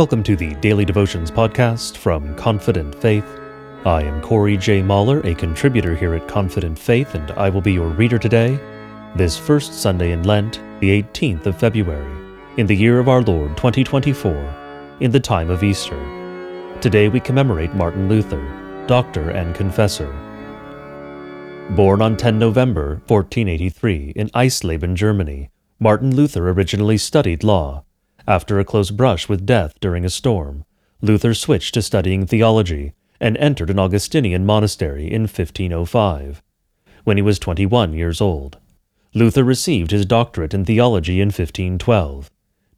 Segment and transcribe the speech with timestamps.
[0.00, 3.38] Welcome to the Daily Devotions podcast from Confident Faith.
[3.84, 4.80] I am Corey J.
[4.80, 8.58] Mahler, a contributor here at Confident Faith, and I will be your reader today,
[9.14, 12.10] this first Sunday in Lent, the 18th of February,
[12.56, 16.00] in the year of our Lord 2024, in the time of Easter.
[16.80, 18.42] Today we commemorate Martin Luther,
[18.86, 20.10] doctor and confessor.
[21.76, 27.84] Born on 10 November 1483 in Eisleben, Germany, Martin Luther originally studied law.
[28.26, 30.64] After a close brush with death during a storm,
[31.00, 36.42] Luther switched to studying theology and entered an Augustinian monastery in 1505.
[37.04, 38.58] When he was 21 years old,
[39.14, 42.30] Luther received his doctorate in theology in 1512.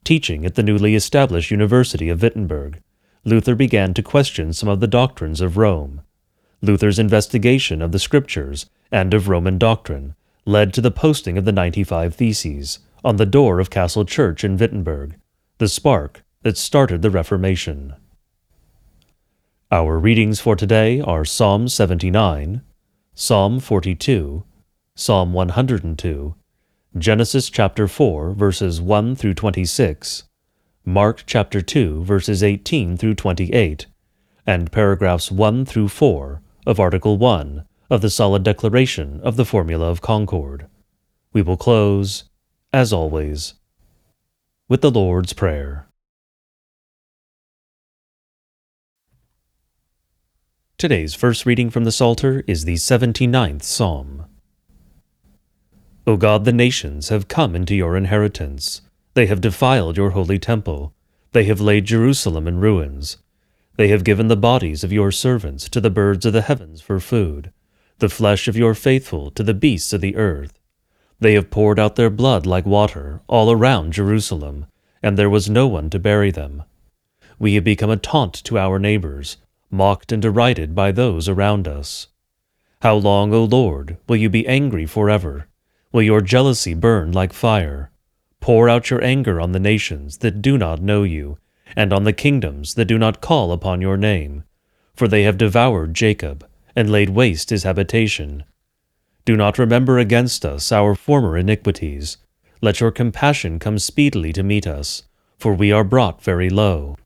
[0.05, 2.81] Teaching at the newly established University of Wittenberg,
[3.25, 6.03] Luther began to question some of the doctrines of Rome.
[6.61, 11.53] Luther's investigation of the Scriptures and of Roman doctrine led to the posting of the
[11.53, 15.17] 95 Theses on the door of Castle Church in Wittenberg,
[15.63, 17.95] the spark that started the Reformation.
[19.71, 22.63] Our readings for today are Psalm 79,
[23.15, 24.43] Psalm 42,
[24.97, 26.35] Psalm 102,
[26.99, 30.25] Genesis chapter 4 verses 1 through 26,
[30.85, 33.87] Mark chapter 2 verses 18 through 28,
[34.45, 39.89] and paragraphs 1 through 4 of Article 1 of the solid declaration of the Formula
[39.89, 40.67] of Concord.
[41.33, 42.25] We will close,
[42.73, 43.55] as always,
[44.73, 45.87] with the Lord's Prayer.
[50.79, 54.25] Today's first reading from the Psalter is the 79th Psalm.
[56.07, 58.81] O God, the nations have come into your inheritance.
[59.13, 60.95] They have defiled your holy temple.
[61.33, 63.19] They have laid Jerusalem in ruins.
[63.77, 66.99] They have given the bodies of your servants to the birds of the heavens for
[66.99, 67.53] food
[67.99, 70.62] the flesh of your faithful to the beasts of the earth.
[71.23, 74.67] They have poured out their blood like water all around Jerusalem,
[75.05, 76.65] and there was no one to bury them.
[77.39, 79.37] We have become a taunt to our neighbors,
[79.71, 82.09] mocked and derided by those around us.
[82.81, 85.47] How long, O Lord, will you be angry forever?
[85.93, 87.93] Will your jealousy burn like fire?
[88.41, 91.39] Pour out your anger on the nations that do not know you,
[91.77, 94.43] and on the kingdoms that do not call upon your name.
[94.97, 96.45] For they have devoured Jacob,
[96.75, 98.43] and laid waste his habitation.
[99.25, 102.17] Do not remember against us our former iniquities.
[102.61, 105.05] Let your compassion come speedily to meet us,
[105.39, 106.97] for we are brought very low.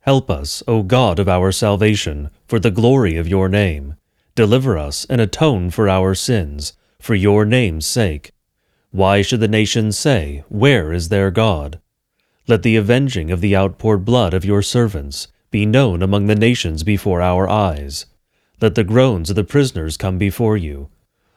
[0.00, 3.94] Help us, O God of our salvation, for the glory of your name.
[4.34, 8.32] Deliver us and atone for our sins, for your name's sake.
[8.92, 11.80] Why should the nations say, Where is their God?
[12.46, 16.82] Let the avenging of the outpoured blood of your servants be known among the nations
[16.82, 18.06] before our eyes.
[18.60, 20.88] Let the groans of the prisoners come before you.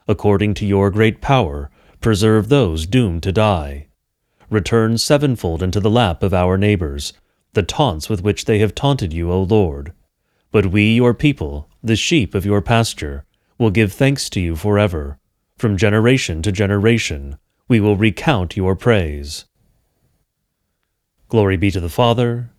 [0.08, 3.88] According to your great power, preserve those doomed to die.
[4.50, 7.12] Return sevenfold into the lap of our neighbors,
[7.54, 9.92] the taunts with which they have taunted you, O Lord.
[10.52, 13.24] But we, your people, the sheep of your pasture,
[13.58, 15.18] will give thanks to you forever.
[15.56, 19.46] From generation to generation, we will recount your praise.
[21.28, 22.50] Glory be to the Father,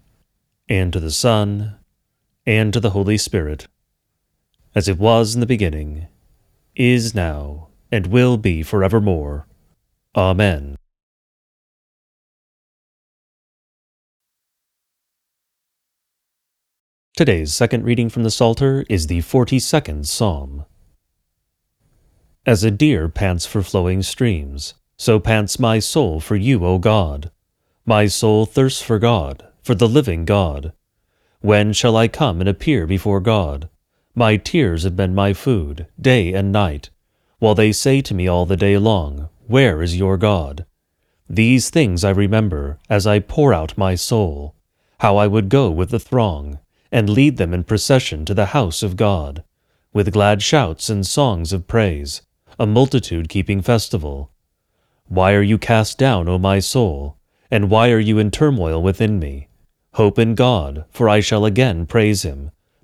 [0.67, 1.77] and to the Son,
[2.45, 3.67] and to the Holy Spirit
[4.77, 6.07] as it was in the beginning,
[6.77, 9.47] is now, and will be forevermore.
[10.15, 10.75] Amen.
[17.15, 20.65] Today's second reading from the Psalter is the 42nd Psalm.
[22.45, 27.31] As a deer pants for flowing streams, so pants my soul for you, O God.
[27.85, 30.73] My soul thirsts for God, for the living God.
[31.41, 33.69] When shall I come and appear before God?
[34.17, 36.89] My tears have been my food, day and night,
[37.37, 40.65] while they say to me all the day long, Where is your God?
[41.29, 44.55] These things I remember as I pour out my soul,
[45.01, 46.57] how I would go with the throng,
[46.91, 49.43] and lead them in procession to the house of God,
[49.93, 52.23] with glad shouts and songs of praise,
[52.57, 54.31] a multitude keeping festival.
[55.07, 57.17] Why are you cast down, O my soul?
[57.51, 59.49] And why are you in turmoil within me?
[59.93, 62.49] Hope in God, for I shall again praise him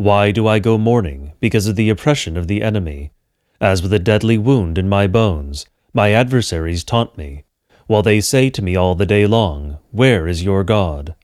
[0.00, 3.12] Why do I go mourning because of the oppression of the enemy?
[3.60, 7.44] As with a deadly wound in my bones, my adversaries taunt me,
[7.86, 11.14] while they say to me all the day long, Where is your God?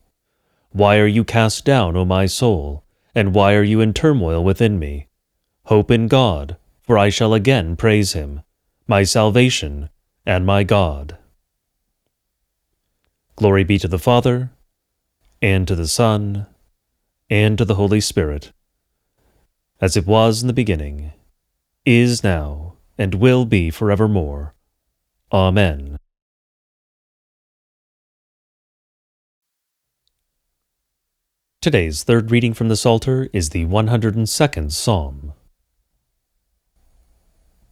[0.73, 2.85] Why are you cast down, O my soul?
[3.15, 5.09] And why are you in turmoil within me?
[5.65, 8.43] Hope in God, for I shall again praise him,
[8.87, 9.89] my salvation
[10.27, 11.17] and my God.
[13.37, 14.51] Glory be to the Father,
[15.41, 16.45] and to the Son,
[17.31, 18.53] and to the Holy Spirit,
[19.81, 21.13] as it was in the beginning,
[21.85, 24.55] is now, and will be forevermore.
[25.33, 25.99] Amen.
[31.61, 35.33] Today's third reading from the Psalter is the 102nd Psalm.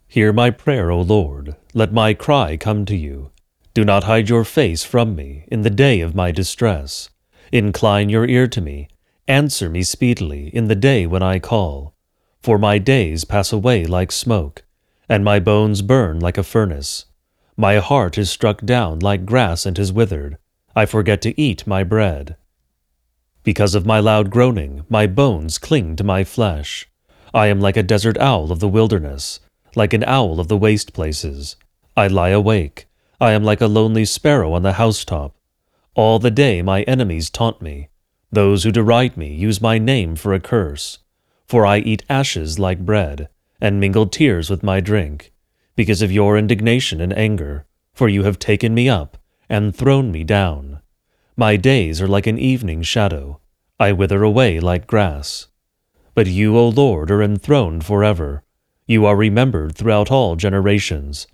[0.08, 1.56] Hear my prayer, O Lord.
[1.74, 3.30] Let my cry come to you.
[3.72, 7.10] Do not hide your face from me in the day of my distress.
[7.52, 8.88] Incline your ear to me.
[9.26, 11.93] Answer me speedily in the day when I call.
[12.44, 14.64] For my days pass away like smoke,
[15.08, 17.06] and my bones burn like a furnace.
[17.56, 20.36] My heart is struck down like grass and is withered.
[20.76, 22.36] I forget to eat my bread.
[23.44, 26.86] Because of my loud groaning, my bones cling to my flesh.
[27.32, 29.40] I am like a desert owl of the wilderness,
[29.74, 31.56] like an owl of the waste places.
[31.96, 32.84] I lie awake.
[33.22, 35.34] I am like a lonely sparrow on the housetop.
[35.94, 37.88] All the day my enemies taunt me.
[38.30, 40.98] Those who deride me use my name for a curse.
[41.46, 43.28] For I eat ashes like bread,
[43.60, 45.32] and mingle tears with my drink,
[45.76, 49.18] because of your indignation and anger, for you have taken me up
[49.48, 50.80] and thrown me down.
[51.36, 53.40] My days are like an evening shadow.
[53.78, 55.48] I wither away like grass.
[56.14, 58.42] But you, O Lord, are enthroned forever.
[58.86, 61.26] You are remembered throughout all generations.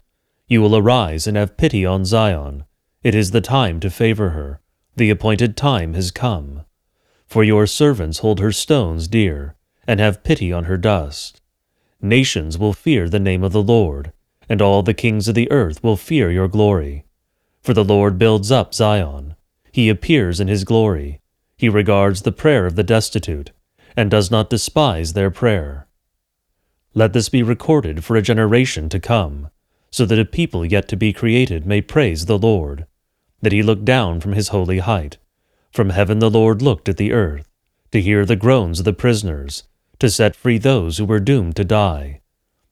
[0.48, 2.64] You will arise and have pity on Zion.
[3.02, 4.60] It is the time to favor her.
[4.96, 6.64] The appointed time has come.
[7.26, 9.54] For your servants hold her stones dear,
[9.90, 11.40] and have pity on her dust.
[12.00, 14.12] Nations will fear the name of the Lord,
[14.48, 17.04] and all the kings of the earth will fear your glory.
[17.60, 19.34] For the Lord builds up Zion
[19.72, 21.20] he appears in his glory.
[21.56, 23.52] He regards the prayer of the destitute,
[23.96, 25.86] and does not despise their prayer.
[26.94, 29.50] Let this be recorded for a generation to come,
[29.90, 32.86] so that a people yet to be created may praise the Lord,
[33.42, 35.18] that he looked down from his holy height.
[35.72, 37.48] From heaven the Lord looked at the earth,
[37.92, 39.64] to hear the groans of the prisoners,
[40.00, 42.20] to set free those who were doomed to die,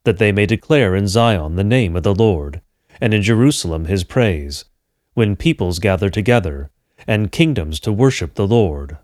[0.04, 2.60] that they may declare in Zion the name of the Lord,
[3.00, 4.64] and in Jerusalem his praise,
[5.14, 6.70] when peoples gather together
[7.06, 8.98] and kingdoms to worship the Lord.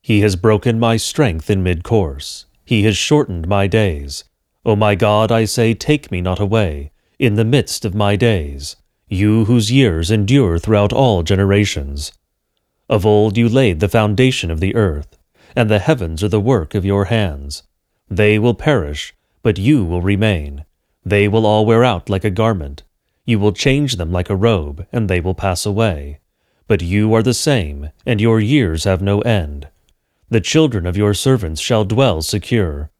[0.00, 2.46] He has broken my strength in mid course.
[2.64, 4.24] He has shortened my days.
[4.64, 8.76] O my God, I say, take me not away, in the midst of my days,
[9.08, 12.12] you whose years endure throughout all generations.
[12.88, 15.17] Of old you laid the foundation of the earth,
[15.56, 17.62] and the heavens are the work of your hands.
[18.08, 20.64] They will perish, but you will remain.
[21.04, 22.82] They will all wear out like a garment.
[23.24, 26.20] You will change them like a robe, and they will pass away.
[26.66, 29.68] But you are the same, and your years have no end.
[30.30, 32.90] The children of your servants shall dwell secure.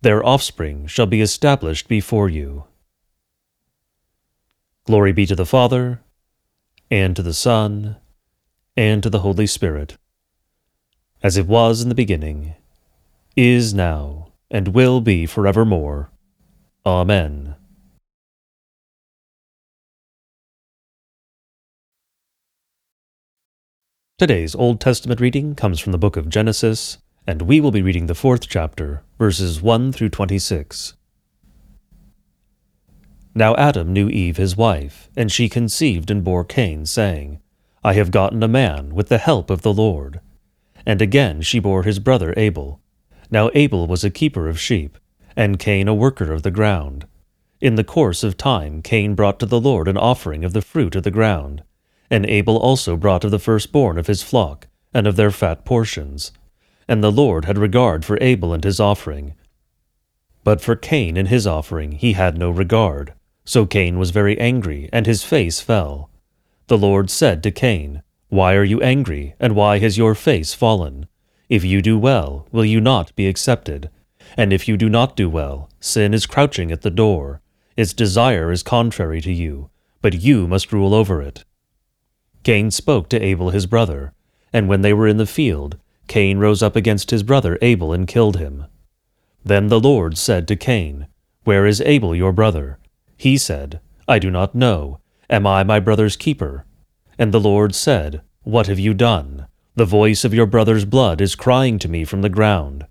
[0.00, 2.64] Their offspring shall be established before you.
[4.84, 6.00] Glory be to the Father,
[6.90, 7.96] and to the Son,
[8.76, 9.98] and to the Holy Spirit,
[11.22, 12.54] as it was in the beginning,
[13.36, 16.10] is now, and will be forevermore.
[16.86, 17.54] Amen.
[24.18, 28.06] Today's Old Testament reading comes from the book of Genesis, and we will be reading
[28.06, 30.94] the fourth chapter, verses 1 through 26.
[33.34, 37.40] Now Adam knew Eve his wife, and she conceived and bore Cain, saying,
[37.84, 40.20] I have gotten a man with the help of the Lord.
[40.88, 42.80] And again she bore his brother Abel.
[43.30, 44.96] Now Abel was a keeper of sheep,
[45.36, 47.06] and Cain a worker of the ground.
[47.60, 50.96] In the course of time Cain brought to the Lord an offering of the fruit
[50.96, 51.62] of the ground.
[52.08, 56.32] And Abel also brought of the firstborn of his flock, and of their fat portions.
[56.88, 59.34] And the Lord had regard for Abel and his offering.
[60.42, 63.12] But for Cain and his offering he had no regard.
[63.44, 66.08] So Cain was very angry, and his face fell.
[66.68, 71.08] The Lord said to Cain, Why are you angry, and why has your face fallen?
[71.48, 73.88] If you do well, will you not be accepted?
[74.36, 77.40] And if you do not do well, sin is crouching at the door.
[77.76, 79.70] Its desire is contrary to you,
[80.02, 81.44] but you must rule over it.
[82.42, 84.12] Cain spoke to Abel his brother,
[84.52, 88.06] and when they were in the field, Cain rose up against his brother Abel and
[88.06, 88.66] killed him.
[89.42, 91.06] Then the Lord said to Cain,
[91.44, 92.78] Where is Abel your brother?
[93.16, 95.00] He said, I do not know.
[95.30, 96.66] Am I my brother's keeper?
[97.18, 99.48] And the Lord said, What have you done?
[99.74, 102.86] The voice of your brother's blood is crying to me from the ground.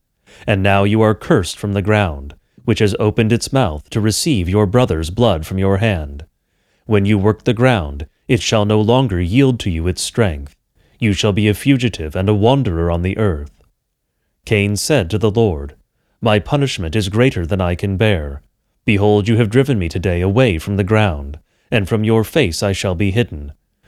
[0.46, 4.50] And now you are cursed from the ground, which has opened its mouth to receive
[4.50, 6.25] your brother's blood from your hand.
[6.86, 10.55] When you work the ground, it shall no longer yield to you its strength.
[11.00, 13.63] You shall be a fugitive and a wanderer on the earth.
[14.46, 15.75] Cain said to the Lord,
[16.22, 18.41] My punishment is greater than I can bear.
[18.84, 21.39] Behold, you have driven me today away from the ground,
[21.72, 23.53] and from your face I shall be hidden.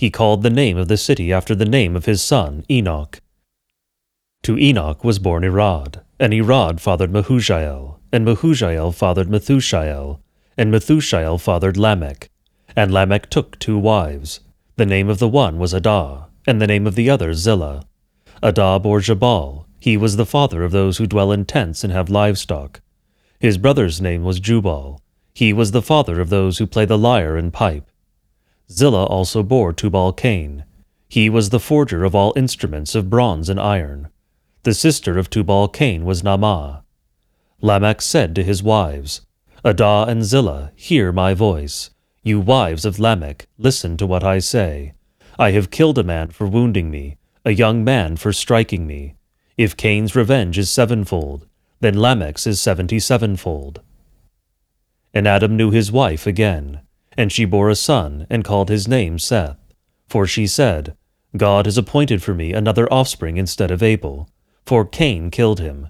[0.00, 3.20] he called the name of the city after the name of his son, Enoch.
[4.44, 10.20] To Enoch was born Irad, and Irad fathered Mehujael, and Mehujael fathered Methushael,
[10.56, 12.30] and Methushael fathered Lamech.
[12.74, 14.40] And Lamech took two wives.
[14.76, 17.84] The name of the one was Adah, and the name of the other Zillah.
[18.42, 19.66] Adah bore Jabal.
[19.80, 22.80] He was the father of those who dwell in tents and have livestock.
[23.38, 25.02] His brother's name was Jubal.
[25.34, 27.90] He was the father of those who play the lyre and pipe.
[28.70, 30.64] Zillah also bore Tubal Cain.
[31.08, 34.08] He was the forger of all instruments of bronze and iron.
[34.62, 36.82] The sister of Tubal Cain was Naamah.
[37.60, 39.22] Lamech said to his wives,
[39.64, 41.90] Adah and Zillah, hear my voice.
[42.22, 44.94] You wives of Lamech, listen to what I say.
[45.38, 49.16] I have killed a man for wounding me, a young man for striking me.
[49.56, 51.46] If Cain's revenge is sevenfold,
[51.80, 53.80] then Lamech's is seventy sevenfold.
[55.12, 56.82] And Adam knew his wife again,
[57.16, 59.58] and she bore a son, and called his name Seth.
[60.08, 60.96] For she said,
[61.36, 64.28] God has appointed for me another offspring instead of Abel
[64.70, 65.88] for Cain killed him.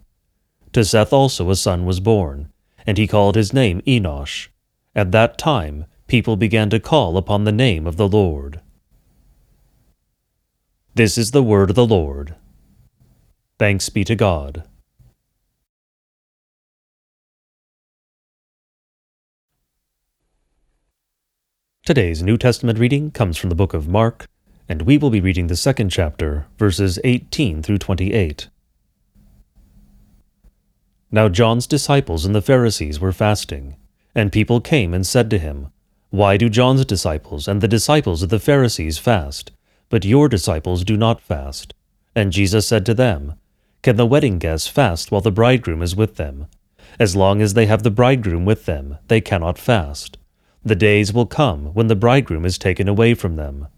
[0.72, 2.50] To Seth also a son was born,
[2.86, 4.48] and he called his name Enosh.
[4.94, 8.62] At that time people began to call upon the name of the Lord.
[10.94, 12.36] This is the word of the Lord.
[13.58, 14.64] Thanks be to God.
[21.90, 24.28] Today's New Testament reading comes from the book of Mark,
[24.68, 28.48] and we will be reading the second chapter, verses 18 through 28.
[31.10, 33.74] Now John's disciples and the Pharisees were fasting,
[34.14, 35.72] and people came and said to him,
[36.10, 39.50] Why do John's disciples and the disciples of the Pharisees fast,
[39.88, 41.74] but your disciples do not fast?
[42.14, 43.34] And Jesus said to them,
[43.82, 46.46] Can the wedding guests fast while the bridegroom is with them?
[47.00, 50.18] As long as they have the bridegroom with them, they cannot fast.
[50.64, 53.68] The days will come when the bridegroom is taken away from them,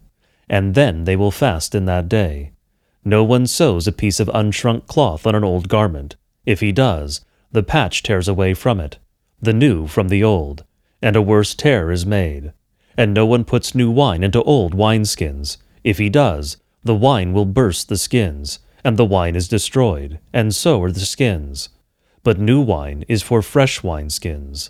[0.49, 2.51] and then they will fast in that day.
[3.05, 7.21] No one sews a piece of unshrunk cloth on an old garment if he does,
[7.51, 8.97] the patch tears away from it,
[9.41, 10.63] the new from the old,
[11.01, 12.51] and a worse tear is made.
[12.97, 15.57] And no one puts new wine into old wineskins.
[15.83, 20.53] If he does, the wine will burst the skins, and the wine is destroyed, and
[20.53, 21.69] so are the skins.
[22.23, 24.69] But new wine is for fresh wineskins.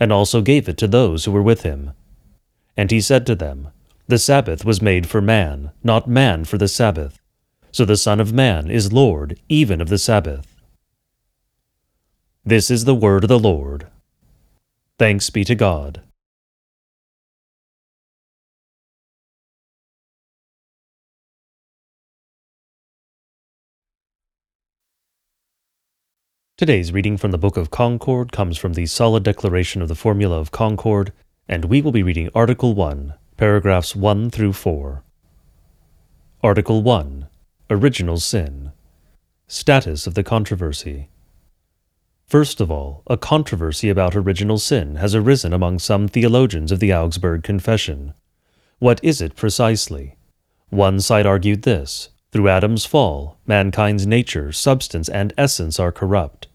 [0.00, 1.92] and also gave it to those who were with him?
[2.76, 3.68] And he said to them,
[4.06, 7.20] The Sabbath was made for man, not man for the Sabbath.
[7.72, 10.56] So the Son of Man is Lord even of the Sabbath.
[12.44, 13.88] This is the word of the Lord.
[14.98, 16.02] Thanks be to God.
[26.58, 30.40] Today's reading from the Book of Concord comes from the Solid Declaration of the Formula
[30.40, 31.12] of Concord,
[31.48, 35.04] and we will be reading Article 1, paragraphs 1 through 4.
[36.42, 37.28] Article 1
[37.70, 38.72] Original Sin.
[39.46, 41.10] Status of the controversy.
[42.26, 46.92] First of all, a controversy about original sin has arisen among some theologians of the
[46.92, 48.14] Augsburg Confession.
[48.80, 50.16] What is it precisely?
[50.70, 56.47] One side argued this through Adam's fall, mankind's nature, substance, and essence are corrupt.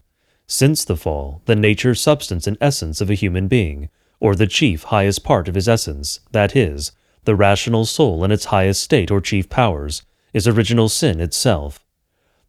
[0.46, 3.88] Since the fall, the nature, substance, and essence of a human being,
[4.20, 6.92] or the chief highest part of his essence, that is,
[7.24, 10.02] the rational soul in its highest state or chief powers,
[10.34, 11.80] is original sin itself.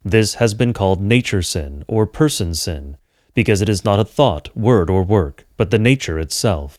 [0.04, 2.98] This has been called nature sin or person sin,
[3.32, 6.78] because it is not a thought, word, or work, but the nature itself.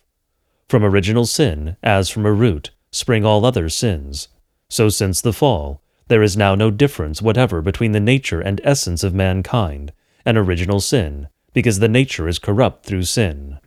[0.69, 4.27] From original sin, as from a root, spring all other sins.
[4.69, 9.03] So since the fall, there is now no difference whatever between the nature and essence
[9.03, 9.91] of mankind
[10.27, 13.57] and original sin, because the nature is corrupt through sin.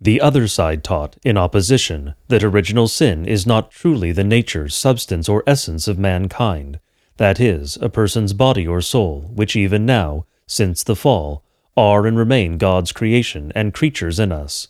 [0.00, 5.28] The other side taught, in opposition, that original sin is not truly the nature, substance,
[5.28, 6.80] or essence of mankind,
[7.16, 11.44] that is, a person's body or soul, which even now, since the fall,
[11.76, 14.68] are and remain God's creation and creatures in us.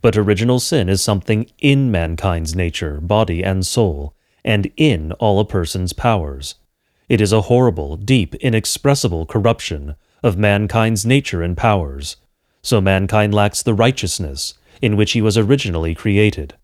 [0.00, 5.44] But original sin is something in mankind's nature, body, and soul, and in all a
[5.44, 6.54] person's powers.
[7.08, 12.16] It is a horrible, deep, inexpressible corruption of mankind's nature and powers.
[12.60, 16.54] So mankind lacks the righteousness in which he was originally created.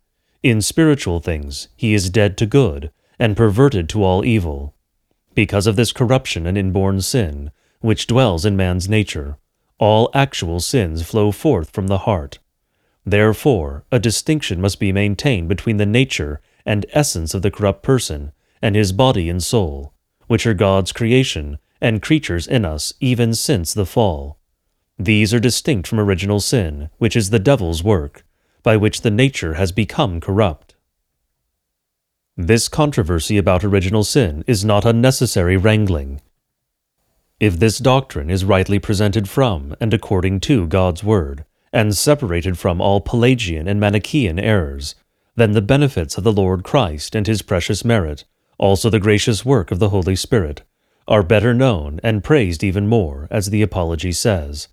[0.42, 4.74] In spiritual things, he is dead to good and perverted to all evil.
[5.34, 9.38] Because of this corruption and inborn sin, which dwells in man's nature,
[9.78, 12.38] all actual sins flow forth from the heart.
[13.06, 18.32] Therefore, a distinction must be maintained between the nature and essence of the corrupt person
[18.60, 19.93] and his body and soul,
[20.26, 24.38] which are God's creation and creatures in us even since the fall.
[24.98, 28.24] These are distinct from original sin, which is the devil's work,
[28.62, 30.76] by which the nature has become corrupt.
[32.36, 36.20] This controversy about original sin is not unnecessary wrangling.
[37.38, 42.80] If this doctrine is rightly presented from and according to God's Word, and separated from
[42.80, 44.94] all Pelagian and Manichaean errors,
[45.34, 48.24] then the benefits of the Lord Christ and his precious merit,
[48.64, 50.62] also the gracious work of the Holy Spirit,
[51.06, 54.68] are better known and praised even more, as the Apology says.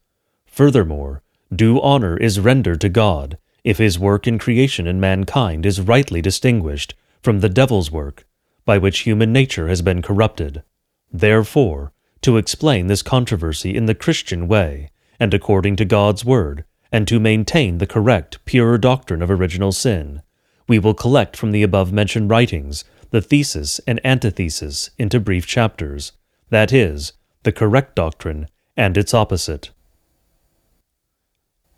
[0.46, 1.22] Furthermore,
[1.54, 6.22] due honor is rendered to God if his work in creation and mankind is rightly
[6.22, 8.26] distinguished from the devil's work,
[8.64, 10.64] by which human nature has been corrupted.
[11.12, 17.06] Therefore, to explain this controversy in the Christian way, and according to God's word, and
[17.10, 20.22] to maintain the correct, pure doctrine of original sin,
[20.66, 26.14] we will collect from the above mentioned writings the thesis and antithesis into brief chapters,
[26.50, 29.70] that is, the correct doctrine and its opposite.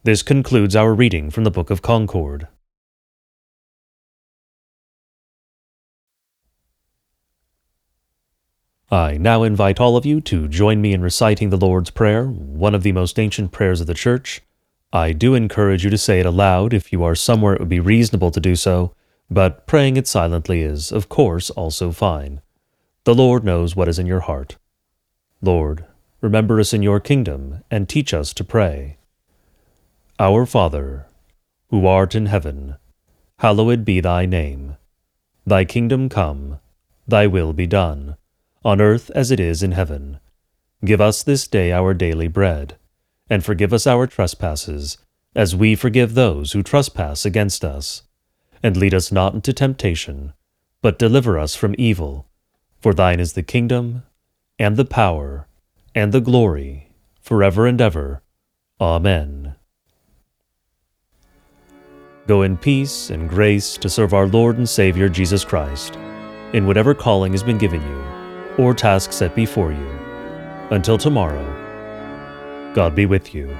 [0.03, 2.47] This concludes our reading from the Book of Concord.
[8.91, 12.75] I now invite all of you to join me in reciting the Lord's Prayer, one
[12.75, 14.41] of the most ancient prayers of the Church.
[14.91, 17.79] I do encourage you to say it aloud if you are somewhere it would be
[17.79, 18.93] reasonable to do so,
[19.29, 22.41] but praying it silently is, of course, also fine.
[23.05, 24.57] The Lord knows what is in your heart.
[25.41, 25.85] Lord,
[26.21, 28.97] remember us in your kingdom and teach us to pray.
[30.19, 31.07] Our Father,
[31.69, 32.75] who art in heaven,
[33.39, 34.77] hallowed be thy name.
[35.45, 36.59] Thy kingdom come,
[37.07, 38.15] thy will be done,
[38.63, 40.19] on earth as it is in heaven.
[40.85, 42.77] Give us this day our daily bread,
[43.29, 44.97] and forgive us our trespasses,
[45.35, 48.03] as we forgive those who trespass against us.
[48.63, 50.33] And lead us not into temptation,
[50.81, 52.27] but deliver us from evil.
[52.79, 54.03] For thine is the kingdom,
[54.57, 55.47] and the power,
[55.93, 58.21] and the glory, forever and ever.
[58.79, 59.55] Amen.
[62.25, 65.97] Go in peace and grace to serve our Lord and Savior Jesus Christ,
[66.53, 69.89] in whatever calling has been given you, or task set before you.
[70.71, 71.43] Until tomorrow,
[72.73, 73.53] God be with you.